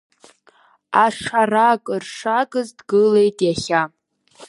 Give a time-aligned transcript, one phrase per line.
[1.03, 3.81] Ашара акыр шагыз дгылеит иахьа.